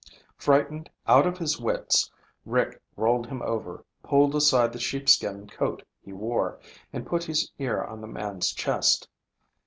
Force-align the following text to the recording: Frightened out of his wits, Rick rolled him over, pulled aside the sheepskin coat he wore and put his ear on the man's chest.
Frightened 0.35 0.89
out 1.05 1.27
of 1.27 1.37
his 1.37 1.59
wits, 1.61 2.09
Rick 2.43 2.81
rolled 2.95 3.27
him 3.27 3.43
over, 3.43 3.85
pulled 4.01 4.33
aside 4.33 4.73
the 4.73 4.79
sheepskin 4.79 5.47
coat 5.47 5.83
he 6.03 6.11
wore 6.11 6.59
and 6.91 7.05
put 7.05 7.23
his 7.25 7.51
ear 7.59 7.83
on 7.83 8.01
the 8.01 8.07
man's 8.07 8.51
chest. 8.51 9.07